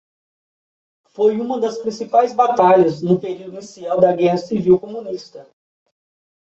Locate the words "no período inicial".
3.03-4.01